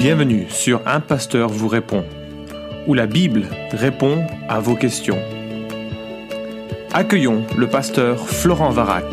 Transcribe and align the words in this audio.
Bienvenue 0.00 0.48
sur 0.48 0.80
Un 0.88 1.00
Pasteur 1.00 1.50
vous 1.50 1.68
répond, 1.68 2.06
où 2.86 2.94
la 2.94 3.06
Bible 3.06 3.46
répond 3.70 4.26
à 4.48 4.58
vos 4.58 4.74
questions. 4.74 5.22
Accueillons 6.90 7.46
le 7.58 7.68
pasteur 7.68 8.26
Florent 8.26 8.70
Varac. 8.70 9.04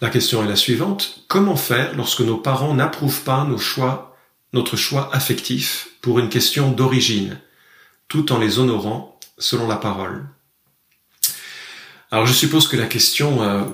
La 0.00 0.08
question 0.08 0.42
est 0.42 0.48
la 0.48 0.56
suivante. 0.56 1.26
Comment 1.28 1.56
faire 1.56 1.94
lorsque 1.94 2.22
nos 2.22 2.38
parents 2.38 2.72
n'approuvent 2.72 3.24
pas 3.24 3.44
nos 3.44 3.58
choix, 3.58 4.16
notre 4.54 4.76
choix 4.78 5.14
affectif 5.14 5.90
pour 6.00 6.18
une 6.18 6.30
question 6.30 6.70
d'origine, 6.70 7.38
tout 8.08 8.32
en 8.32 8.38
les 8.38 8.58
honorant 8.58 9.20
selon 9.36 9.68
la 9.68 9.76
parole? 9.76 10.24
Alors 12.14 12.26
je 12.26 12.32
suppose 12.32 12.68
que 12.68 12.76
la 12.76 12.86
question 12.86 13.42
euh, 13.42 13.64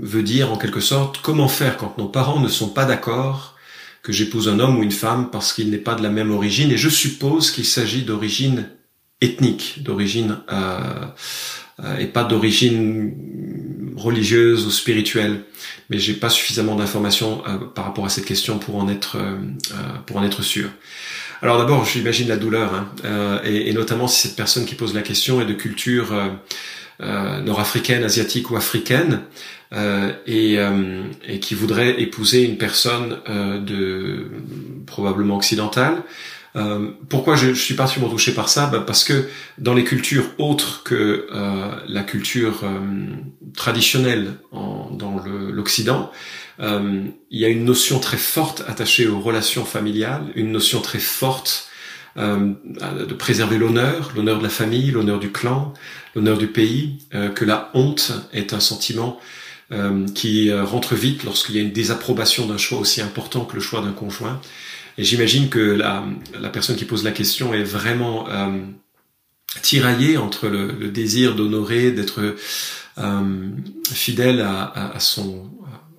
veut 0.00 0.22
dire 0.22 0.52
en 0.52 0.56
quelque 0.56 0.78
sorte 0.78 1.18
comment 1.20 1.48
faire 1.48 1.76
quand 1.76 1.98
nos 1.98 2.06
parents 2.06 2.38
ne 2.38 2.46
sont 2.46 2.68
pas 2.68 2.84
d'accord 2.84 3.56
que 4.04 4.12
j'épouse 4.12 4.48
un 4.48 4.60
homme 4.60 4.78
ou 4.78 4.84
une 4.84 4.92
femme 4.92 5.30
parce 5.32 5.52
qu'il 5.52 5.68
n'est 5.70 5.78
pas 5.78 5.96
de 5.96 6.04
la 6.04 6.08
même 6.08 6.30
origine? 6.30 6.70
Et 6.70 6.76
je 6.76 6.88
suppose 6.88 7.50
qu'il 7.50 7.64
s'agit 7.64 8.02
d'origine 8.02 8.68
ethnique, 9.20 9.82
d'origine 9.82 10.38
euh, 10.52 11.06
euh, 11.82 11.96
et 11.98 12.06
pas 12.06 12.22
d'origine 12.22 13.16
religieuse 13.96 14.64
ou 14.64 14.70
spirituelle. 14.70 15.42
Mais 15.90 15.98
j'ai 15.98 16.14
pas 16.14 16.30
suffisamment 16.30 16.76
d'informations 16.76 17.42
par 17.74 17.84
rapport 17.84 18.06
à 18.06 18.10
cette 18.10 18.26
question 18.26 18.60
pour 18.60 18.76
en 18.76 18.88
être 18.88 19.18
pour 20.06 20.18
en 20.18 20.22
être 20.22 20.42
sûr. 20.42 20.68
Alors 21.42 21.58
d'abord, 21.58 21.84
j'imagine 21.84 22.28
la 22.28 22.36
douleur, 22.36 22.74
hein, 22.74 23.40
et, 23.44 23.70
et, 23.70 23.72
notamment 23.72 24.06
si 24.06 24.20
cette 24.28 24.36
personne 24.36 24.66
qui 24.66 24.76
pose 24.76 24.94
la 24.94 25.02
question 25.02 25.40
est 25.40 25.46
de 25.46 25.54
culture 25.54 26.12
euh, 27.00 27.40
nord-africaine, 27.42 28.02
asiatique 28.02 28.50
ou 28.50 28.56
africaine, 28.56 29.20
euh, 29.72 30.12
et, 30.26 30.58
euh, 30.58 31.04
et, 31.28 31.38
qui 31.38 31.54
voudrait 31.54 32.00
épouser 32.00 32.42
une 32.42 32.58
personne 32.58 33.18
de 33.64 34.30
probablement 34.84 35.36
occidentale. 35.36 36.02
pourquoi 37.08 37.36
je, 37.36 37.54
je 37.54 37.60
suis 37.60 37.74
particulièrement 37.74 38.12
touché 38.12 38.32
par 38.32 38.48
ça? 38.48 38.66
Bah, 38.66 38.82
Parce 38.84 39.04
que 39.04 39.28
dans 39.58 39.74
les 39.74 39.84
cultures 39.84 40.24
autres 40.38 40.82
que 40.82 41.28
la 41.86 42.02
culture 42.02 42.64
traditionnelle 43.56 44.34
en, 44.50 44.90
dans 44.90 45.22
l'Occident, 45.52 46.10
il 46.60 47.12
y 47.30 47.44
a 47.44 47.48
une 47.48 47.64
notion 47.64 48.00
très 48.00 48.16
forte 48.16 48.64
attachée 48.66 49.06
aux 49.06 49.20
relations 49.20 49.64
familiales, 49.64 50.24
une 50.34 50.50
notion 50.50 50.80
très 50.80 50.98
forte 50.98 51.67
euh, 52.18 52.54
de 53.06 53.14
préserver 53.14 53.58
l'honneur, 53.58 54.10
l'honneur 54.16 54.38
de 54.38 54.42
la 54.42 54.48
famille, 54.48 54.90
l'honneur 54.90 55.20
du 55.20 55.30
clan, 55.30 55.72
l'honneur 56.16 56.36
du 56.36 56.48
pays, 56.48 56.98
euh, 57.14 57.28
que 57.28 57.44
la 57.44 57.70
honte 57.74 58.12
est 58.32 58.52
un 58.52 58.58
sentiment 58.60 59.20
euh, 59.70 60.04
qui 60.16 60.52
rentre 60.52 60.96
vite 60.96 61.22
lorsqu'il 61.22 61.54
y 61.54 61.58
a 61.58 61.62
une 61.62 61.72
désapprobation 61.72 62.46
d'un 62.46 62.58
choix 62.58 62.78
aussi 62.78 63.00
important 63.00 63.44
que 63.44 63.54
le 63.54 63.60
choix 63.60 63.82
d'un 63.82 63.92
conjoint. 63.92 64.40
Et 64.96 65.04
j'imagine 65.04 65.48
que 65.48 65.60
la, 65.60 66.02
personne 66.52 66.74
qui 66.74 66.86
pose 66.86 67.04
la 67.04 67.12
question 67.12 67.54
est 67.54 67.62
vraiment 67.62 68.26
tiraillée 69.62 70.16
entre 70.16 70.48
le, 70.48 70.88
désir 70.88 71.36
d'honorer, 71.36 71.92
d'être 71.92 72.34
fidèle 73.92 74.40
à, 74.40 74.98
son 74.98 75.48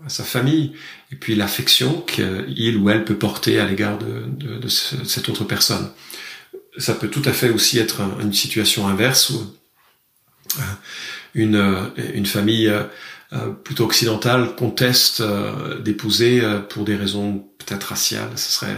sa 0.09 0.23
famille 0.23 0.73
et 1.11 1.15
puis 1.15 1.35
l'affection 1.35 2.01
qu'il 2.01 2.77
ou 2.77 2.89
elle 2.89 3.05
peut 3.05 3.15
porter 3.15 3.59
à 3.59 3.65
l'égard 3.65 3.97
de, 3.97 4.23
de, 4.27 4.57
de, 4.57 4.67
cette 4.67 5.29
autre 5.29 5.43
personne. 5.43 5.89
Ça 6.77 6.93
peut 6.93 7.09
tout 7.09 7.23
à 7.25 7.33
fait 7.33 7.49
aussi 7.49 7.79
être 7.79 8.01
une 8.21 8.33
situation 8.33 8.87
inverse 8.87 9.29
où 9.31 9.55
euh, 10.57 10.61
une, 11.35 11.55
euh, 11.55 11.89
une 12.13 12.25
famille 12.25 12.67
euh, 12.67 13.49
plutôt 13.63 13.85
occidentale 13.85 14.55
conteste 14.55 15.21
d'épouser 15.83 16.41
pour 16.69 16.85
des 16.85 16.95
raisons 16.95 17.45
peut-être 17.59 17.83
raciales, 17.83 18.31
ce 18.35 18.51
serait 18.51 18.75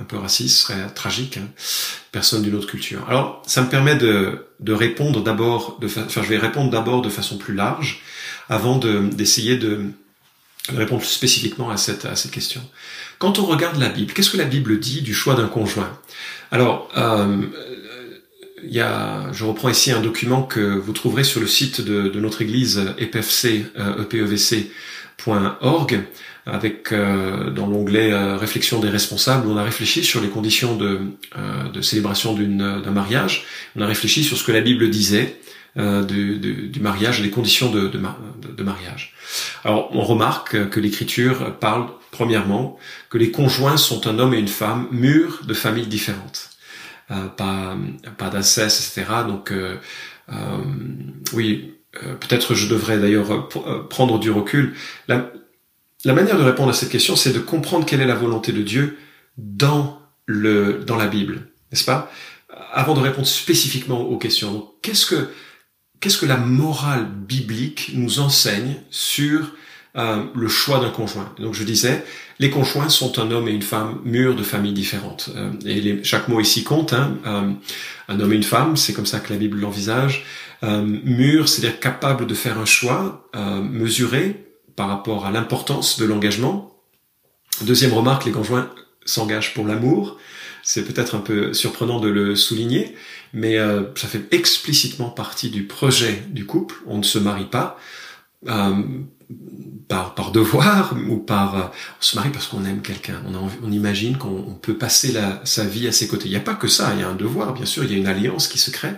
un 0.00 0.04
peu 0.04 0.16
raciste, 0.16 0.56
ce 0.56 0.62
serait 0.62 0.88
tragique, 0.94 1.36
hein, 1.36 1.48
personne 2.10 2.42
d'une 2.42 2.54
autre 2.54 2.66
culture. 2.66 3.04
Alors, 3.08 3.42
ça 3.46 3.60
me 3.60 3.68
permet 3.68 3.96
de, 3.96 4.46
de 4.60 4.72
répondre 4.72 5.22
d'abord, 5.22 5.78
de 5.80 5.86
enfin, 5.86 6.22
je 6.22 6.28
vais 6.28 6.38
répondre 6.38 6.70
d'abord 6.70 7.02
de 7.02 7.10
façon 7.10 7.36
plus 7.36 7.54
large, 7.54 8.00
avant 8.48 8.78
d'essayer 8.78 9.58
de, 9.58 9.90
répondre 10.68 11.04
spécifiquement 11.04 11.70
à 11.70 11.76
cette, 11.76 12.04
à 12.04 12.16
cette 12.16 12.30
question. 12.30 12.60
Quand 13.18 13.38
on 13.38 13.46
regarde 13.46 13.78
la 13.78 13.88
Bible, 13.88 14.12
qu'est-ce 14.12 14.30
que 14.30 14.36
la 14.36 14.44
Bible 14.44 14.78
dit 14.78 15.02
du 15.02 15.14
choix 15.14 15.34
d'un 15.34 15.48
conjoint? 15.48 15.98
Alors, 16.50 16.88
euh, 16.96 17.42
il 18.64 18.72
y 18.72 18.80
a, 18.80 19.32
je 19.32 19.44
reprends 19.44 19.68
ici 19.68 19.90
un 19.90 20.00
document 20.00 20.42
que 20.42 20.60
vous 20.60 20.92
trouverez 20.92 21.24
sur 21.24 21.40
le 21.40 21.46
site 21.46 21.80
de, 21.80 22.08
de 22.08 22.20
notre 22.20 22.42
église 22.42 22.80
epfc, 22.98 23.66
euh, 23.76 24.02
epevc.org, 24.02 26.00
avec 26.46 26.92
euh, 26.92 27.50
dans 27.50 27.66
l'onglet 27.66 28.12
euh, 28.12 28.36
réflexion 28.36 28.80
des 28.80 28.88
responsables, 28.88 29.46
on 29.46 29.56
a 29.56 29.62
réfléchi 29.62 30.02
sur 30.02 30.20
les 30.20 30.28
conditions 30.28 30.76
de, 30.76 31.00
euh, 31.38 31.68
de 31.72 31.80
célébration 31.80 32.34
d'un 32.34 32.90
mariage. 32.90 33.44
On 33.76 33.80
a 33.80 33.86
réfléchi 33.86 34.24
sur 34.24 34.36
ce 34.36 34.44
que 34.44 34.52
la 34.52 34.60
Bible 34.60 34.90
disait 34.90 35.36
euh, 35.78 36.04
du, 36.04 36.38
du, 36.38 36.68
du, 36.68 36.80
mariage, 36.80 37.22
les 37.22 37.30
conditions 37.30 37.70
de, 37.70 37.88
de, 37.88 37.98
de, 37.98 38.62
mariage. 38.62 39.14
Alors, 39.64 39.88
on 39.94 40.02
remarque 40.02 40.68
que 40.68 40.80
l'Écriture 40.80 41.56
parle, 41.58 41.86
premièrement, 42.10 42.78
que 43.08 43.18
les 43.18 43.30
conjoints 43.30 43.78
sont 43.78 44.06
un 44.06 44.18
homme 44.18 44.34
et 44.34 44.38
une 44.38 44.48
femme 44.48 44.88
mûrs 44.90 45.40
de 45.46 45.54
familles 45.54 45.86
différentes. 45.86 46.52
Euh, 47.12 47.26
pas 47.28 47.76
pas 48.16 48.30
d'inceste, 48.30 48.96
etc. 48.98 49.10
Donc, 49.26 49.50
euh, 49.50 49.76
euh 50.30 50.34
oui, 51.32 51.74
euh, 52.02 52.14
peut-être 52.14 52.54
je 52.54 52.68
devrais 52.68 52.98
d'ailleurs 52.98 53.48
prendre 53.88 54.18
du 54.18 54.30
recul. 54.30 54.74
La, 55.08 55.30
la 56.04 56.12
manière 56.14 56.38
de 56.38 56.44
répondre 56.44 56.70
à 56.70 56.72
cette 56.72 56.90
question, 56.90 57.16
c'est 57.16 57.32
de 57.32 57.38
comprendre 57.38 57.86
quelle 57.86 58.00
est 58.00 58.06
la 58.06 58.14
volonté 58.14 58.52
de 58.52 58.62
Dieu 58.62 58.98
dans 59.36 60.00
le 60.26 60.84
dans 60.86 60.96
la 60.96 61.06
Bible, 61.06 61.48
n'est-ce 61.70 61.84
pas? 61.84 62.10
Avant 62.72 62.94
de 62.94 63.00
répondre 63.00 63.26
spécifiquement 63.26 64.00
aux 64.00 64.18
questions. 64.18 64.70
Qu'est-ce 64.82 65.06
que 65.06 65.28
qu'est-ce 66.02 66.18
que 66.18 66.26
la 66.26 66.36
morale 66.36 67.06
biblique 67.06 67.92
nous 67.94 68.18
enseigne 68.18 68.74
sur 68.90 69.52
euh, 69.96 70.24
le 70.34 70.48
choix 70.48 70.80
d'un 70.80 70.90
conjoint? 70.90 71.32
Donc 71.38 71.54
je 71.54 71.62
disais, 71.62 72.04
les 72.40 72.50
conjoints 72.50 72.88
sont 72.88 73.18
un 73.20 73.30
homme 73.30 73.48
et 73.48 73.52
une 73.52 73.62
femme 73.62 74.00
mûrs 74.04 74.34
de 74.34 74.42
familles 74.42 74.72
différentes. 74.74 75.30
Euh, 75.36 75.52
et 75.64 76.02
chaque 76.02 76.28
mot 76.28 76.40
ici 76.40 76.64
compte. 76.64 76.92
Hein, 76.92 77.16
euh, 77.24 77.52
un 78.08 78.20
homme 78.20 78.32
et 78.32 78.36
une 78.36 78.42
femme, 78.42 78.76
c'est 78.76 78.92
comme 78.92 79.06
ça 79.06 79.20
que 79.20 79.32
la 79.32 79.38
Bible 79.38 79.58
l'envisage. 79.58 80.26
Mûr, 80.64 81.48
c'est-à-dire 81.48 81.80
capable 81.80 82.24
de 82.24 82.34
faire 82.34 82.56
un 82.56 82.64
choix 82.64 83.28
mesuré 83.64 84.46
par 84.76 84.86
rapport 84.86 85.26
à 85.26 85.32
l'importance 85.32 85.98
de 85.98 86.04
l'engagement. 86.04 86.78
Deuxième 87.62 87.92
remarque, 87.92 88.26
les 88.26 88.30
conjoints 88.30 88.70
s'engagent 89.04 89.54
pour 89.54 89.66
l'amour. 89.66 90.18
C'est 90.62 90.84
peut-être 90.84 91.14
un 91.14 91.20
peu 91.20 91.52
surprenant 91.52 91.98
de 91.98 92.08
le 92.08 92.36
souligner, 92.36 92.94
mais 93.32 93.58
euh, 93.58 93.82
ça 93.96 94.06
fait 94.06 94.32
explicitement 94.32 95.10
partie 95.10 95.50
du 95.50 95.64
projet 95.64 96.22
du 96.30 96.46
couple. 96.46 96.76
On 96.86 96.98
ne 96.98 97.02
se 97.02 97.18
marie 97.18 97.46
pas 97.46 97.78
euh, 98.48 98.82
par, 99.88 100.14
par 100.14 100.30
devoir 100.30 100.94
ou 101.08 101.16
par... 101.16 101.56
Euh, 101.56 101.62
on 102.00 102.02
se 102.02 102.14
marie 102.14 102.30
parce 102.30 102.46
qu'on 102.46 102.64
aime 102.64 102.80
quelqu'un. 102.80 103.20
On, 103.26 103.48
on 103.66 103.72
imagine 103.72 104.18
qu'on 104.18 104.56
peut 104.60 104.74
passer 104.74 105.10
la, 105.10 105.40
sa 105.44 105.64
vie 105.64 105.88
à 105.88 105.92
ses 105.92 106.06
côtés. 106.06 106.26
Il 106.26 106.30
n'y 106.30 106.36
a 106.36 106.40
pas 106.40 106.54
que 106.54 106.68
ça, 106.68 106.92
il 106.94 107.00
y 107.00 107.02
a 107.02 107.08
un 107.08 107.16
devoir, 107.16 107.54
bien 107.54 107.66
sûr, 107.66 107.82
il 107.82 107.90
y 107.90 107.94
a 107.94 107.98
une 107.98 108.06
alliance 108.06 108.46
qui 108.46 108.58
se 108.58 108.70
crée, 108.70 108.94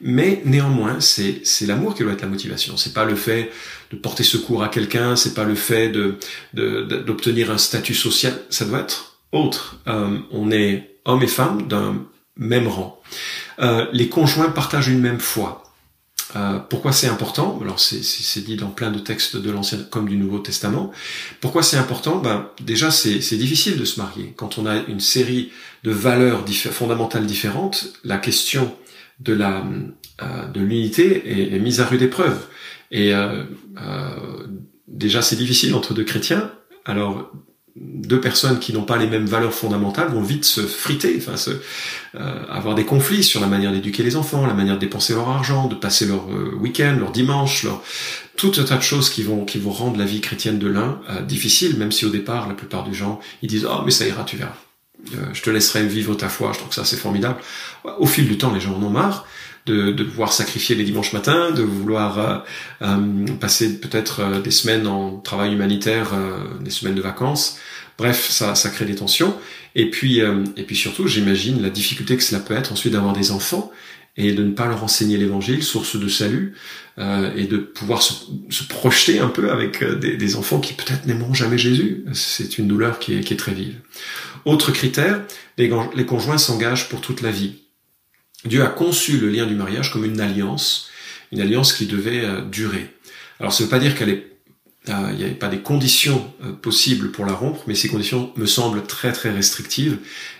mais 0.00 0.40
néanmoins, 0.46 1.00
c'est 1.00 1.42
l'amour 1.66 1.94
qui 1.94 2.02
doit 2.02 2.12
être 2.12 2.22
la 2.22 2.28
motivation. 2.28 2.78
C'est 2.78 2.94
pas 2.94 3.04
le 3.04 3.14
fait 3.14 3.50
de 3.90 3.96
porter 3.96 4.22
secours 4.22 4.62
à 4.62 4.68
quelqu'un, 4.68 5.16
c'est 5.16 5.34
pas 5.34 5.44
le 5.44 5.54
fait 5.54 5.90
de 5.90 6.18
d'obtenir 6.54 7.50
un 7.50 7.58
statut 7.58 7.94
social, 7.94 8.38
ça 8.48 8.64
doit 8.64 8.80
être 8.80 9.13
autre. 9.34 9.80
Euh, 9.86 10.18
on 10.30 10.50
est 10.50 10.98
hommes 11.04 11.22
et 11.22 11.28
femmes 11.28 11.66
d'un 11.68 12.06
même 12.36 12.66
rang. 12.66 13.00
Euh, 13.60 13.86
les 13.92 14.08
conjoints 14.08 14.50
partagent 14.50 14.88
une 14.88 15.00
même 15.00 15.20
foi. 15.20 15.62
Euh, 16.36 16.58
pourquoi 16.58 16.92
c'est 16.92 17.06
important? 17.06 17.58
Alors 17.62 17.78
c'est 17.78 18.40
dit 18.40 18.56
dans 18.56 18.70
plein 18.70 18.90
de 18.90 18.98
textes 18.98 19.36
de 19.36 19.50
l'Ancien 19.50 19.78
comme 19.90 20.08
du 20.08 20.16
Nouveau 20.16 20.38
Testament. 20.38 20.90
Pourquoi 21.40 21.62
c'est 21.62 21.76
important? 21.76 22.16
Ben, 22.16 22.48
Déjà, 22.60 22.90
c'est 22.90 23.36
difficile 23.36 23.76
de 23.76 23.84
se 23.84 24.00
marier. 24.00 24.32
Quand 24.36 24.58
on 24.58 24.66
a 24.66 24.76
une 24.88 25.00
série 25.00 25.52
de 25.84 25.92
valeurs 25.92 26.44
fondamentales 26.48 27.26
différentes, 27.26 27.92
la 28.02 28.18
question 28.18 28.74
de 29.20 29.32
la 29.32 29.64
euh, 30.22 30.46
de 30.46 30.60
l'unité 30.60 31.28
est, 31.28 31.56
est, 31.56 31.58
mise 31.58 31.80
à 31.80 31.86
rude 31.86 32.02
épreuve. 32.02 32.46
Et 32.92 33.12
euh, 33.12 33.42
euh, 33.80 34.46
déjà, 34.86 35.22
c'est 35.22 35.34
difficile 35.34 35.74
entre 35.74 35.92
deux 35.92 36.04
chrétiens. 36.04 36.52
Alors 36.84 37.32
deux 37.94 38.20
personnes 38.20 38.58
qui 38.58 38.72
n'ont 38.72 38.82
pas 38.82 38.96
les 38.96 39.06
mêmes 39.06 39.26
valeurs 39.26 39.54
fondamentales 39.54 40.08
vont 40.08 40.20
vite 40.20 40.44
se 40.44 40.62
friter, 40.62 41.14
enfin 41.16 41.36
se, 41.36 41.50
euh, 42.16 42.44
avoir 42.50 42.74
des 42.74 42.84
conflits 42.84 43.22
sur 43.22 43.40
la 43.40 43.46
manière 43.46 43.70
d'éduquer 43.70 44.02
les 44.02 44.16
enfants, 44.16 44.44
la 44.46 44.52
manière 44.52 44.74
de 44.74 44.80
dépenser 44.80 45.14
leur 45.14 45.28
argent, 45.28 45.68
de 45.68 45.76
passer 45.76 46.06
leur 46.06 46.28
euh, 46.28 46.56
week-end, 46.56 46.96
leur 46.98 47.12
dimanche, 47.12 47.62
leur 47.62 47.82
tout 48.36 48.50
un 48.58 48.64
tas 48.64 48.76
de 48.76 48.82
choses 48.82 49.10
qui 49.10 49.22
vont 49.22 49.44
qui 49.44 49.58
vont 49.58 49.70
rendre 49.70 49.96
la 49.96 50.04
vie 50.04 50.20
chrétienne 50.20 50.58
de 50.58 50.66
l'un 50.66 51.00
euh, 51.08 51.22
difficile, 51.22 51.78
même 51.78 51.92
si 51.92 52.04
au 52.04 52.10
départ 52.10 52.48
la 52.48 52.54
plupart 52.54 52.82
des 52.82 52.94
gens 52.94 53.20
ils 53.42 53.48
disent 53.48 53.66
oh 53.70 53.82
mais 53.84 53.92
ça 53.92 54.06
ira, 54.08 54.24
tu 54.24 54.36
verras, 54.36 54.56
je 55.32 55.40
te 55.40 55.50
laisserai 55.50 55.86
vivre 55.86 56.16
ta 56.16 56.28
foi, 56.28 56.50
je 56.52 56.58
trouve 56.58 56.70
que 56.70 56.74
ça 56.74 56.84
c'est 56.84 56.96
formidable. 56.96 57.36
Au 57.98 58.06
fil 58.06 58.26
du 58.26 58.38
temps, 58.38 58.52
les 58.52 58.60
gens 58.60 58.74
en 58.74 58.82
ont 58.82 58.90
marre. 58.90 59.24
de, 59.66 59.92
de 59.92 60.04
pouvoir 60.04 60.32
sacrifier 60.32 60.74
les 60.76 60.84
dimanches 60.84 61.14
matins, 61.14 61.50
de 61.50 61.62
vouloir 61.62 62.44
passer 63.40 63.80
peut-être 63.80 64.42
des 64.42 64.50
semaines 64.50 64.86
en 64.86 65.18
travail 65.20 65.54
humanitaire, 65.54 66.10
des 66.60 66.70
semaines 66.70 66.94
de 66.94 67.00
vacances. 67.00 67.58
Bref, 67.98 68.28
ça, 68.30 68.54
crée 68.70 68.84
des 68.84 68.96
tensions. 68.96 69.36
Et 69.74 69.90
puis, 69.90 70.20
et 70.20 70.62
puis 70.62 70.76
surtout, 70.76 71.06
j'imagine 71.06 71.62
la 71.62 71.70
difficulté 71.70 72.16
que 72.16 72.22
cela 72.22 72.40
peut 72.40 72.54
être 72.54 72.72
ensuite 72.72 72.92
d'avoir 72.92 73.12
des 73.12 73.30
enfants 73.30 73.72
et 74.16 74.32
de 74.32 74.44
ne 74.44 74.52
pas 74.52 74.66
leur 74.66 74.84
enseigner 74.84 75.16
l'évangile, 75.16 75.62
source 75.62 75.96
de 75.96 76.08
salut, 76.08 76.54
euh, 76.98 77.34
et 77.34 77.46
de 77.46 77.56
pouvoir 77.56 78.02
se, 78.02 78.14
projeter 78.68 79.18
un 79.18 79.28
peu 79.28 79.50
avec 79.50 79.82
euh, 79.82 79.96
des, 79.96 80.36
enfants 80.36 80.60
qui 80.60 80.72
peut-être 80.72 81.06
n'aimeront 81.06 81.34
jamais 81.34 81.58
Jésus. 81.58 82.04
C'est 82.12 82.58
une 82.58 82.68
douleur 82.68 83.00
qui 83.00 83.14
est, 83.14 83.38
très 83.38 83.52
vive. 83.52 83.74
Autre 84.44 84.70
critère, 84.70 85.22
les, 85.58 85.70
les 85.96 86.06
conjoints 86.06 86.38
s'engagent 86.38 86.88
pour 86.88 87.00
toute 87.00 87.22
la 87.22 87.30
vie. 87.30 87.62
Dieu 88.44 88.62
a 88.62 88.68
conçu 88.68 89.18
le 89.18 89.30
lien 89.30 89.46
du 89.46 89.54
mariage 89.54 89.90
comme 89.90 90.04
une 90.04 90.20
alliance, 90.20 90.90
une 91.32 91.40
alliance 91.40 91.72
qui 91.72 91.86
devait 91.86 92.24
euh, 92.24 92.42
durer. 92.42 92.94
Alors 93.40 93.52
ça 93.52 93.64
ne 93.64 93.66
veut 93.66 93.70
pas 93.70 93.80
dire 93.80 93.96
qu'elle 93.96 94.10
est 94.10 94.33
euh, 94.90 95.08
il 95.12 95.16
n'y 95.16 95.24
avait 95.24 95.32
pas 95.32 95.48
des 95.48 95.60
conditions 95.60 96.30
euh, 96.44 96.52
possibles 96.52 97.10
pour 97.10 97.24
la 97.24 97.32
rompre, 97.32 97.62
mais 97.66 97.74
ces 97.74 97.88
conditions 97.88 98.30
me 98.36 98.44
semblent 98.44 98.82
très 98.82 99.12
très 99.12 99.30
restrictives 99.30 99.96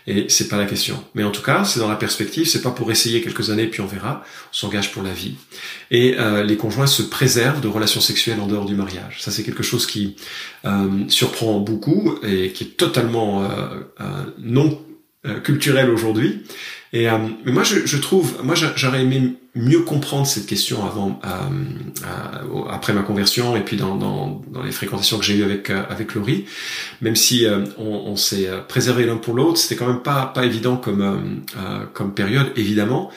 et 0.06 0.26
c'est 0.28 0.48
pas 0.48 0.58
la 0.58 0.66
question. 0.66 1.02
Mais 1.14 1.24
en 1.24 1.30
tout 1.30 1.40
cas, 1.40 1.64
c'est 1.64 1.80
dans 1.80 1.88
la 1.88 1.96
perspective, 1.96 2.46
c'est 2.46 2.60
pas 2.60 2.70
pour 2.70 2.90
essayer 2.90 3.22
quelques 3.22 3.48
années 3.48 3.66
puis 3.66 3.80
on 3.80 3.86
verra. 3.86 4.22
On 4.50 4.54
s'engage 4.54 4.92
pour 4.92 5.02
la 5.02 5.14
vie. 5.14 5.36
Et 5.90 6.16
euh, 6.18 6.42
les 6.42 6.58
conjoints 6.58 6.86
se 6.86 7.02
préservent 7.02 7.62
de 7.62 7.68
relations 7.68 8.02
sexuelles 8.02 8.38
en 8.38 8.46
dehors 8.46 8.66
du 8.66 8.74
mariage. 8.74 9.22
Ça 9.22 9.30
c'est 9.30 9.44
quelque 9.44 9.62
chose 9.62 9.86
qui 9.86 10.16
surprend 11.08 11.60
beaucoup 11.60 12.18
et 12.22 12.52
qui 12.52 12.64
est 12.64 12.76
totalement 12.76 13.48
non 14.38 14.78
culturel 15.42 15.90
aujourd'hui. 15.90 16.42
Et 16.94 17.08
mais 17.44 17.50
moi 17.50 17.64
je, 17.64 17.84
je 17.86 17.96
trouve, 17.96 18.36
moi 18.44 18.54
j'aurais 18.76 19.02
aimé 19.02 19.34
mieux 19.56 19.80
comprendre 19.80 20.28
cette 20.28 20.46
question 20.46 20.86
avant, 20.86 21.20
euh, 21.24 21.28
euh, 22.04 22.64
après 22.70 22.92
ma 22.92 23.02
conversion 23.02 23.56
et 23.56 23.62
puis 23.62 23.76
dans, 23.76 23.96
dans, 23.96 24.42
dans 24.52 24.62
les 24.62 24.70
fréquentations 24.70 25.18
que 25.18 25.24
j'ai 25.24 25.34
eues 25.34 25.42
avec 25.42 25.70
euh, 25.70 25.82
avec 25.90 26.14
Laurie, 26.14 26.44
même 27.00 27.16
si 27.16 27.46
euh, 27.46 27.64
on, 27.78 27.84
on 27.84 28.14
s'est 28.16 28.48
préservé 28.68 29.06
l'un 29.06 29.16
pour 29.16 29.34
l'autre, 29.34 29.58
c'était 29.58 29.74
quand 29.74 29.88
même 29.88 30.02
pas 30.02 30.26
pas 30.26 30.44
évident 30.44 30.76
comme 30.76 31.42
comme 31.94 32.14
période 32.14 32.52
évidemment. 32.54 33.10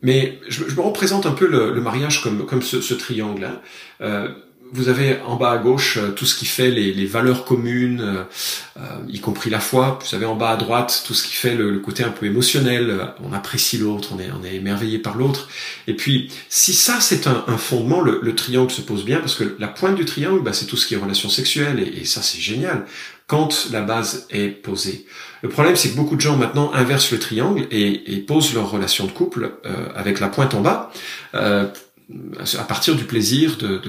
mais 0.00 0.40
je, 0.48 0.64
je, 0.66 0.74
me 0.74 0.80
représente 0.80 1.26
un 1.26 1.32
peu 1.32 1.46
le, 1.46 1.74
le 1.74 1.80
mariage 1.82 2.22
comme 2.22 2.46
comme 2.46 2.62
ce, 2.62 2.80
ce 2.80 2.94
triangle. 2.94 3.50
Hein 4.00 4.28
vous 4.72 4.88
avez 4.88 5.20
en 5.26 5.36
bas 5.36 5.50
à 5.50 5.58
gauche 5.58 5.98
euh, 5.98 6.10
tout 6.10 6.24
ce 6.24 6.34
qui 6.34 6.46
fait 6.46 6.70
les, 6.70 7.06
valeurs 7.06 7.44
communes, 7.44 8.00
euh, 8.00 8.24
euh, 8.78 8.80
y 9.08 9.20
compris 9.20 9.50
la 9.50 9.60
foi. 9.60 9.98
Vous 10.02 10.14
avez 10.14 10.24
en 10.24 10.34
bas 10.34 10.50
à 10.50 10.56
droite 10.56 11.04
tout 11.06 11.14
ce 11.14 11.24
qui 11.24 11.34
fait 11.34 11.54
le, 11.54 11.78
côté 11.78 12.02
un 12.02 12.10
peu 12.10 12.26
émotionnel. 12.26 13.12
On 13.22 13.32
apprécie 13.32 13.78
l'autre, 13.78 14.10
on 14.14 14.18
est, 14.18 14.54
émerveillé 14.54 14.98
par 14.98 15.16
l'autre. 15.16 15.48
Et 15.86 15.94
puis, 15.94 16.30
si 16.48 16.72
ça 16.72 17.00
c'est 17.00 17.26
un, 17.26 17.58
fondement, 17.58 18.00
le, 18.00 18.20
le, 18.22 18.34
triangle 18.34 18.70
se 18.70 18.80
pose 18.80 19.04
bien 19.04 19.18
parce 19.18 19.34
que 19.34 19.56
la 19.58 19.68
pointe 19.68 19.94
du 19.94 20.04
triangle, 20.04 20.42
bah, 20.42 20.52
c'est 20.52 20.66
tout 20.66 20.76
ce 20.76 20.86
qui 20.86 20.94
est 20.94 20.96
relation 20.96 21.28
sexuelle 21.28 21.80
et, 21.80 22.04
ça 22.04 22.22
c'est 22.22 22.40
génial 22.40 22.84
quand 23.26 23.68
la 23.70 23.80
base 23.80 24.26
est 24.30 24.48
posée. 24.48 25.06
Le 25.42 25.48
problème, 25.48 25.76
c'est 25.76 25.90
que 25.90 25.96
beaucoup 25.96 26.16
de 26.16 26.20
gens 26.20 26.36
maintenant 26.36 26.72
inversent 26.74 27.12
le 27.12 27.18
triangle 27.18 27.66
et, 27.70 28.24
posent 28.26 28.54
leur 28.54 28.70
relation 28.70 29.06
de 29.06 29.12
couple 29.12 29.52
avec 29.94 30.20
la 30.20 30.28
pointe 30.28 30.54
en 30.54 30.60
bas. 30.60 30.92
À 32.58 32.64
partir 32.64 32.94
du 32.96 33.04
plaisir 33.04 33.56
de, 33.56 33.80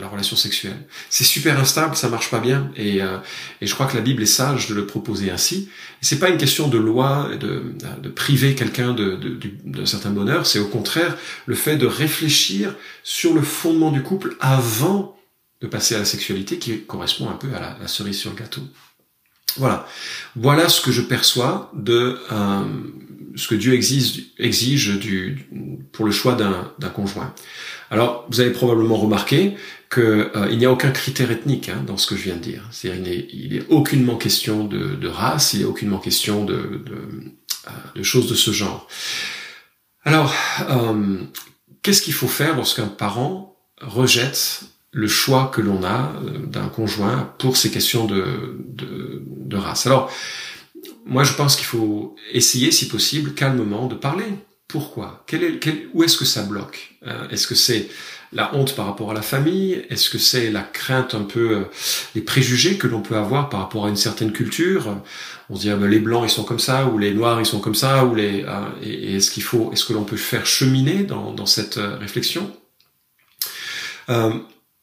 la, 0.00 0.08
relation 0.08 0.36
sexuelle. 0.36 0.76
C'est 1.08 1.24
super 1.24 1.58
instable, 1.58 1.96
ça 1.96 2.08
marche 2.08 2.30
pas 2.30 2.40
bien, 2.40 2.70
et, 2.76 3.02
euh, 3.02 3.18
je 3.60 3.72
crois 3.72 3.86
que 3.86 3.96
la 3.96 4.02
Bible 4.02 4.22
est 4.22 4.26
sage 4.26 4.68
de 4.68 4.74
le 4.74 4.86
proposer 4.86 5.30
ainsi. 5.30 5.68
C'est 6.00 6.18
pas 6.18 6.28
une 6.28 6.38
question 6.38 6.68
de 6.68 6.78
loi, 6.78 7.30
de, 7.40 7.62
de 8.02 8.08
priver 8.08 8.54
quelqu'un 8.54 8.94
d'un 8.94 9.86
certain 9.86 10.10
bonheur, 10.10 10.46
c'est 10.46 10.58
au 10.58 10.68
contraire 10.68 11.16
le 11.46 11.54
fait 11.54 11.76
de 11.76 11.86
réfléchir 11.86 12.74
sur 13.02 13.34
le 13.34 13.42
fondement 13.42 13.90
du 13.90 14.02
couple 14.02 14.36
avant 14.40 15.16
de 15.60 15.66
passer 15.66 15.94
à 15.94 15.98
la 15.98 16.04
sexualité, 16.04 16.58
qui 16.58 16.80
correspond 16.80 17.30
un 17.30 17.34
peu 17.36 17.48
à 17.54 17.60
la, 17.60 17.78
la 17.80 17.88
cerise 17.88 18.18
sur 18.18 18.30
le 18.30 18.36
gâteau. 18.36 18.62
Voilà, 19.56 19.86
voilà 20.34 20.68
ce 20.68 20.80
que 20.80 20.92
je 20.92 21.02
perçois 21.02 21.70
de 21.74 22.18
euh, 22.32 22.64
ce 23.36 23.48
que 23.48 23.54
Dieu 23.54 23.74
exige, 23.74 24.98
du, 24.98 25.48
pour 25.92 26.04
le 26.04 26.12
choix 26.12 26.34
d'un 26.34 26.88
conjoint. 26.88 27.34
Alors, 27.90 28.26
vous 28.30 28.40
avez 28.40 28.50
probablement 28.50 28.96
remarqué 28.96 29.54
qu'il 29.92 30.02
euh, 30.02 30.56
n'y 30.56 30.64
a 30.64 30.72
aucun 30.72 30.90
critère 30.90 31.30
ethnique 31.30 31.68
hein, 31.68 31.84
dans 31.86 31.98
ce 31.98 32.06
que 32.06 32.16
je 32.16 32.22
viens 32.22 32.36
de 32.36 32.40
dire. 32.40 32.66
C'est-à-dire 32.70 33.26
il 33.32 33.52
n'est 33.52 33.66
aucunement 33.68 34.16
question 34.16 34.64
de, 34.64 34.94
de, 34.94 35.08
race, 35.08 35.52
il 35.52 35.60
n'est 35.60 35.66
aucunement 35.66 35.98
question 35.98 36.44
de, 36.44 36.54
de, 36.86 36.96
euh, 37.66 37.70
de, 37.94 38.02
choses 38.02 38.28
de 38.28 38.34
ce 38.34 38.50
genre. 38.50 38.88
Alors, 40.04 40.34
euh, 40.70 41.18
qu'est-ce 41.82 42.00
qu'il 42.00 42.14
faut 42.14 42.28
faire 42.28 42.56
lorsqu'un 42.56 42.86
parent 42.86 43.56
rejette 43.80 44.62
le 44.90 45.08
choix 45.08 45.50
que 45.54 45.60
l'on 45.60 45.84
a 45.84 46.12
euh, 46.24 46.46
d'un 46.46 46.68
conjoint 46.68 47.34
pour 47.38 47.58
ces 47.58 47.70
questions 47.70 48.06
de, 48.06 48.58
de, 48.66 49.22
de 49.26 49.56
race? 49.56 49.86
Alors, 49.86 50.10
moi, 51.04 51.24
je 51.24 51.32
pense 51.32 51.56
qu'il 51.56 51.66
faut 51.66 52.14
essayer, 52.32 52.70
si 52.70 52.88
possible, 52.88 53.34
calmement 53.34 53.86
de 53.86 53.94
parler. 53.94 54.26
Pourquoi? 54.68 55.24
Quel 55.26 55.42
est, 55.44 55.58
quel, 55.58 55.88
Où 55.92 56.02
est-ce 56.02 56.16
que 56.16 56.24
ça 56.24 56.42
bloque? 56.42 56.94
Euh, 57.06 57.28
Est-ce 57.28 57.46
que 57.46 57.54
c'est 57.54 57.88
la 58.32 58.54
honte 58.54 58.74
par 58.74 58.86
rapport 58.86 59.10
à 59.10 59.14
la 59.14 59.20
famille? 59.20 59.84
Est-ce 59.90 60.08
que 60.08 60.16
c'est 60.16 60.50
la 60.50 60.62
crainte 60.62 61.14
un 61.14 61.24
peu, 61.24 61.56
euh, 61.56 61.64
les 62.14 62.22
préjugés 62.22 62.78
que 62.78 62.86
l'on 62.86 63.02
peut 63.02 63.16
avoir 63.16 63.50
par 63.50 63.60
rapport 63.60 63.84
à 63.84 63.88
une 63.90 63.96
certaine 63.96 64.32
culture? 64.32 64.96
On 65.50 65.56
se 65.56 65.60
dit 65.60 65.70
ah, 65.70 65.76
ben, 65.76 65.88
les 65.88 65.98
blancs 65.98 66.24
ils 66.24 66.32
sont 66.32 66.44
comme 66.44 66.58
ça, 66.58 66.86
ou 66.86 66.96
les 66.96 67.12
noirs 67.12 67.40
ils 67.40 67.46
sont 67.46 67.60
comme 67.60 67.74
ça, 67.74 68.06
ou 68.06 68.14
les 68.14 68.44
euh, 68.44 68.60
et, 68.82 69.16
est-ce 69.16 69.30
qu'il 69.30 69.42
faut, 69.42 69.70
est-ce 69.72 69.84
que 69.84 69.92
l'on 69.92 70.04
peut 70.04 70.16
faire 70.16 70.46
cheminer 70.46 71.02
dans, 71.02 71.32
dans 71.34 71.46
cette 71.46 71.74
réflexion? 71.74 72.50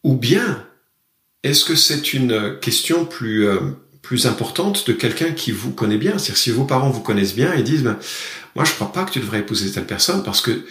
Ou 0.03 0.15
bien 0.15 0.65
est-ce 1.43 1.65
que 1.65 1.75
c'est 1.75 2.13
une 2.13 2.57
question 2.59 3.05
plus 3.05 3.47
plus 4.01 4.25
importante 4.25 4.87
de 4.87 4.93
quelqu'un 4.93 5.31
qui 5.31 5.51
vous 5.51 5.71
connaît 5.71 5.97
bien. 5.97 6.17
C'est-à-dire 6.17 6.37
si 6.37 6.51
vos 6.51 6.65
parents 6.65 6.89
vous 6.89 7.01
connaissent 7.01 7.35
bien 7.35 7.53
et 7.53 7.63
disent, 7.63 7.83
ben, 7.83 7.97
moi 8.55 8.65
je 8.65 8.71
crois 8.71 8.91
pas 8.91 9.03
que 9.03 9.11
tu 9.11 9.19
devrais 9.19 9.39
épouser 9.39 9.71
telle 9.71 9.85
personne 9.85 10.23
parce 10.23 10.41
que 10.41 10.65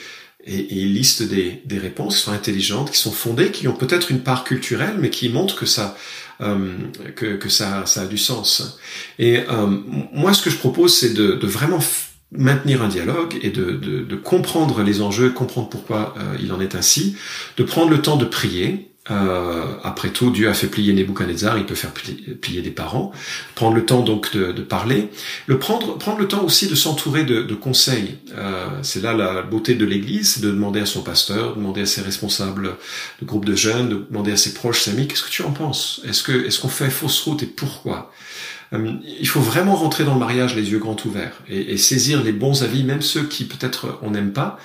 et, 0.45 0.67
ils 0.71 0.95
listent 0.95 1.25
des, 1.25 1.63
des 1.65 1.79
réponses 1.79 2.17
qui 2.17 2.23
sont 2.23 2.33
intelligentes, 2.33 2.91
qui 2.91 2.99
sont 2.99 3.13
fondées, 3.13 3.51
qui 3.51 3.69
ont 3.69 3.75
peut-être 3.75 4.11
une 4.11 4.21
part 4.21 4.45
culturelle, 4.45 4.97
mais 4.99 5.11
qui 5.11 5.29
montrent 5.29 5.57
que 5.57 5.67
ça 5.67 5.97
euh, 6.41 6.77
que, 7.17 7.35
que 7.35 7.49
ça, 7.49 7.85
ça 7.85 8.03
a 8.03 8.07
du 8.07 8.17
sens. 8.17 8.79
Et 9.19 9.41
euh, 9.41 9.67
moi, 10.13 10.33
ce 10.33 10.41
que 10.41 10.51
je 10.51 10.57
propose, 10.57 10.97
c'est 10.97 11.13
de, 11.13 11.33
de 11.33 11.47
vraiment 11.49 11.81
maintenir 12.31 12.81
un 12.81 12.87
dialogue 12.87 13.37
et 13.43 13.51
de, 13.51 13.73
de, 13.73 14.05
de, 14.05 14.17
comprendre 14.17 14.83
les 14.83 15.01
enjeux, 15.01 15.31
comprendre 15.31 15.69
pourquoi 15.69 16.15
euh, 16.17 16.37
il 16.41 16.53
en 16.53 16.61
est 16.61 16.77
ainsi, 16.77 17.17
de 17.57 17.65
prendre 17.65 17.91
le 17.91 18.03
temps 18.03 18.17
de 18.17 18.25
prier, 18.25 18.93
euh, 19.11 19.65
après 19.83 20.11
tout, 20.11 20.31
Dieu 20.31 20.49
a 20.49 20.55
fait 20.55 20.67
plier 20.67 20.93
Nebuchadnezzar, 20.93 21.57
il 21.59 21.65
peut 21.67 21.75
faire 21.75 21.93
plier, 21.93 22.63
des 22.63 22.71
parents. 22.71 23.13
Prendre 23.55 23.75
le 23.75 23.85
temps 23.87 24.03
donc 24.03 24.33
de, 24.33 24.53
de, 24.53 24.63
parler, 24.63 25.09
le 25.47 25.59
prendre, 25.59 25.97
prendre 25.99 26.19
le 26.19 26.29
temps 26.29 26.43
aussi 26.45 26.69
de 26.69 26.75
s'entourer 26.75 27.25
de, 27.25 27.43
de, 27.43 27.55
conseils. 27.55 28.19
Euh, 28.37 28.67
c'est 28.83 29.03
là 29.03 29.15
la 29.15 29.43
beauté 29.43 29.75
de 29.75 29.85
l'Église, 29.85 30.35
c'est 30.35 30.43
de 30.43 30.51
demander 30.51 30.81
à 30.81 30.87
son 30.87 31.03
pasteur, 31.03 31.51
de 31.51 31.57
demander 31.57 31.83
à 31.83 31.87
ses 31.87 32.03
responsables 32.03 32.77
de 33.21 33.27
groupe 33.27 33.45
de 33.45 33.55
jeunes, 33.55 33.89
de 33.89 34.07
demander 34.11 34.33
à 34.33 34.37
ses 34.37 34.55
proches, 34.55 34.83
ses 34.83 34.91
amis, 34.91 35.09
qu'est-ce 35.09 35.25
que 35.25 35.31
tu 35.31 35.43
en 35.43 35.53
penses? 35.53 36.01
Est-ce 36.07 36.23
que 36.23 36.47
est-ce 36.47 36.61
qu'on 36.61 36.69
fait 36.69 36.91
fausse 36.91 37.21
route 37.23 37.43
et 37.43 37.47
pourquoi? 37.47 38.13
Euh, 38.75 38.93
il 39.19 39.27
faut 39.27 39.41
vraiment 39.41 39.75
rentrer 39.75 40.05
dans 40.05 40.13
le 40.13 40.21
mariage 40.21 40.55
les 40.55 40.71
yeux 40.71 40.79
grands 40.79 40.97
ouverts 41.07 41.41
et, 41.49 41.73
et 41.73 41.77
saisir 41.79 42.23
les 42.23 42.33
bons 42.33 42.63
avis, 42.63 42.85
même 42.85 43.01
ceux 43.01 43.25
qui 43.25 43.45
peut-être 43.45 43.99
on 44.03 44.11
n'aime 44.11 44.33
pas, 44.33 44.59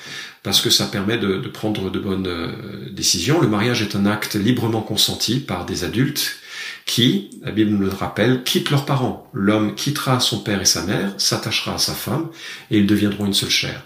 parce 0.43 0.59
que 0.59 0.69
ça 0.69 0.85
permet 0.85 1.17
de, 1.17 1.37
de 1.37 1.47
prendre 1.47 1.89
de 1.89 1.99
bonnes 1.99 2.27
euh, 2.27 2.89
décisions. 2.91 3.41
Le 3.41 3.47
mariage 3.47 3.81
est 3.81 3.95
un 3.95 4.05
acte 4.05 4.35
librement 4.35 4.81
consenti 4.81 5.39
par 5.39 5.65
des 5.65 5.85
adultes 5.85 6.37
qui, 6.85 7.29
la 7.41 7.51
Bible 7.51 7.71
nous 7.71 7.79
le 7.79 7.89
rappelle, 7.89 8.43
quittent 8.43 8.69
leurs 8.69 8.85
parents. 8.85 9.29
L'homme 9.33 9.73
quittera 9.75 10.19
son 10.19 10.39
père 10.39 10.61
et 10.61 10.65
sa 10.65 10.83
mère, 10.83 11.13
s'attachera 11.17 11.75
à 11.75 11.77
sa 11.77 11.93
femme, 11.93 12.29
et 12.71 12.77
ils 12.77 12.87
deviendront 12.87 13.25
une 13.25 13.33
seule 13.33 13.49
chair. 13.49 13.83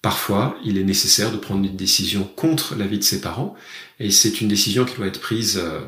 Parfois, 0.00 0.56
il 0.64 0.78
est 0.78 0.84
nécessaire 0.84 1.30
de 1.30 1.36
prendre 1.36 1.64
une 1.64 1.76
décision 1.76 2.24
contre 2.24 2.74
l'avis 2.74 2.98
de 2.98 3.04
ses 3.04 3.20
parents, 3.20 3.54
et 4.00 4.10
c'est 4.10 4.40
une 4.40 4.48
décision 4.48 4.84
qui 4.84 4.96
doit 4.96 5.06
être 5.06 5.20
prise 5.20 5.60
euh, 5.62 5.80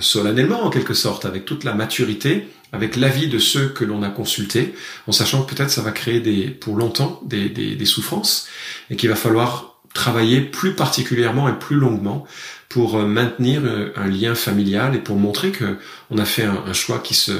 solennellement, 0.00 0.64
en 0.64 0.70
quelque 0.70 0.94
sorte, 0.94 1.24
avec 1.24 1.44
toute 1.44 1.64
la 1.64 1.74
maturité, 1.74 2.46
avec 2.72 2.96
l'avis 2.96 3.28
de 3.28 3.38
ceux 3.38 3.68
que 3.68 3.84
l'on 3.84 4.02
a 4.02 4.08
consultés, 4.08 4.74
en 5.06 5.12
sachant 5.12 5.42
que 5.42 5.54
peut-être 5.54 5.70
ça 5.70 5.82
va 5.82 5.92
créer 5.92 6.20
des, 6.20 6.48
pour 6.48 6.76
longtemps 6.76 7.20
des, 7.24 7.48
des, 7.48 7.76
des 7.76 7.84
souffrances, 7.84 8.48
et 8.90 8.96
qu'il 8.96 9.08
va 9.08 9.16
falloir 9.16 9.80
travailler 9.94 10.40
plus 10.40 10.74
particulièrement 10.74 11.48
et 11.48 11.58
plus 11.58 11.76
longuement 11.76 12.26
pour 12.70 12.96
euh, 12.96 13.06
maintenir 13.06 13.62
euh, 13.64 13.92
un 13.96 14.08
lien 14.08 14.34
familial 14.34 14.94
et 14.94 14.98
pour 14.98 15.16
montrer 15.16 15.50
que 15.50 15.76
on 16.10 16.16
a 16.16 16.24
fait 16.24 16.44
un, 16.44 16.72
choix 16.72 16.98
qui 16.98 17.14
se, 17.14 17.32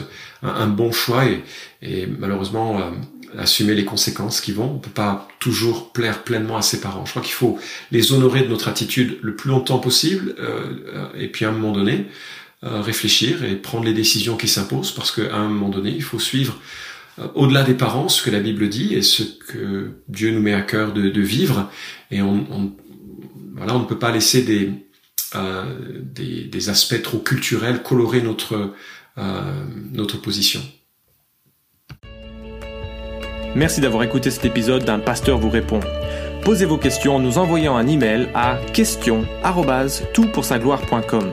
un, 0.42 0.66
bon 0.66 0.92
choix 0.92 1.24
et, 1.24 1.42
et 1.80 2.06
malheureusement 2.06 2.92
assumer 3.38 3.74
les 3.74 3.84
conséquences 3.84 4.40
qui 4.40 4.52
vont. 4.52 4.72
On 4.74 4.78
peut 4.78 4.90
pas 4.90 5.28
toujours 5.38 5.92
plaire 5.92 6.22
pleinement 6.22 6.56
à 6.56 6.62
ses 6.62 6.80
parents. 6.80 7.04
Je 7.04 7.10
crois 7.10 7.22
qu'il 7.22 7.32
faut 7.32 7.58
les 7.90 8.12
honorer 8.12 8.42
de 8.42 8.48
notre 8.48 8.68
attitude 8.68 9.18
le 9.22 9.34
plus 9.34 9.50
longtemps 9.50 9.78
possible, 9.78 10.34
euh, 10.38 11.08
et 11.18 11.28
puis 11.28 11.44
à 11.44 11.48
un 11.48 11.52
moment 11.52 11.72
donné, 11.72 11.92
euh, 11.92 12.51
réfléchir 12.62 13.44
et 13.44 13.56
prendre 13.56 13.84
les 13.84 13.92
décisions 13.92 14.36
qui 14.36 14.48
s'imposent, 14.48 14.92
parce 14.92 15.10
qu'à 15.10 15.36
un 15.36 15.48
moment 15.48 15.68
donné, 15.68 15.90
il 15.90 16.02
faut 16.02 16.20
suivre 16.20 16.58
au-delà 17.34 17.62
des 17.62 17.74
parents, 17.74 18.08
ce 18.08 18.22
que 18.22 18.30
la 18.30 18.40
Bible 18.40 18.68
dit 18.68 18.94
et 18.94 19.02
ce 19.02 19.22
que 19.22 19.90
Dieu 20.08 20.30
nous 20.30 20.40
met 20.40 20.54
à 20.54 20.62
cœur 20.62 20.92
de, 20.92 21.20
vivre. 21.20 21.70
Et 22.10 22.22
on, 22.22 22.72
voilà, 23.54 23.74
on 23.74 23.80
ne 23.80 23.84
peut 23.84 23.98
pas 23.98 24.12
laisser 24.12 24.42
des, 24.42 24.70
des, 26.02 26.44
des, 26.44 26.68
aspects 26.68 27.02
trop 27.02 27.18
culturels 27.18 27.82
colorer 27.82 28.22
notre, 28.22 28.72
notre 29.92 30.20
position. 30.20 30.60
Merci 33.54 33.82
d'avoir 33.82 34.02
écouté 34.02 34.30
cet 34.30 34.46
épisode 34.46 34.84
d'un 34.84 34.98
pasteur 34.98 35.38
vous 35.38 35.50
répond. 35.50 35.80
Posez 36.42 36.64
vos 36.64 36.78
questions 36.78 37.16
en 37.16 37.20
nous 37.20 37.36
envoyant 37.38 37.76
un 37.76 37.86
email 37.86 38.28
à 38.34 38.58
question@toutpoursagloire.com. 38.72 41.32